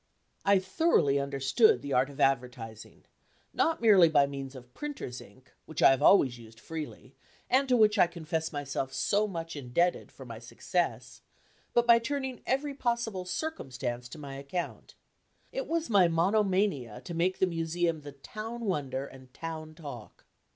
[0.43, 3.05] I thoroughly understood the art of advertising,
[3.53, 7.13] not merely by means of printer's ink, which I have always used freely,
[7.51, 11.21] and to which I confess myself so much indebted for my success,
[11.71, 14.95] but by turning every possible circumstance to my account.
[15.51, 20.25] It was my monomania to make the Museum the town wonder and town talk.